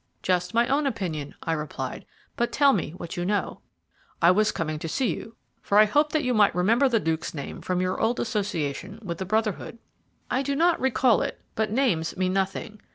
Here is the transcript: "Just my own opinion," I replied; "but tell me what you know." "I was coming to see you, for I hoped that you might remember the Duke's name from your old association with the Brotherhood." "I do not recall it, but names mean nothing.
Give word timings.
"Just 0.23 0.55
my 0.55 0.67
own 0.67 0.87
opinion," 0.87 1.35
I 1.43 1.51
replied; 1.53 2.07
"but 2.35 2.51
tell 2.51 2.73
me 2.73 2.89
what 2.97 3.17
you 3.17 3.23
know." 3.23 3.61
"I 4.19 4.31
was 4.31 4.51
coming 4.51 4.79
to 4.79 4.87
see 4.89 5.13
you, 5.15 5.35
for 5.61 5.77
I 5.77 5.85
hoped 5.85 6.11
that 6.13 6.23
you 6.23 6.33
might 6.33 6.55
remember 6.55 6.89
the 6.89 6.99
Duke's 6.99 7.35
name 7.35 7.61
from 7.61 7.81
your 7.81 8.01
old 8.01 8.19
association 8.19 8.97
with 9.03 9.19
the 9.19 9.25
Brotherhood." 9.25 9.77
"I 10.31 10.41
do 10.41 10.55
not 10.55 10.79
recall 10.81 11.21
it, 11.21 11.39
but 11.53 11.69
names 11.71 12.17
mean 12.17 12.33
nothing. 12.33 12.81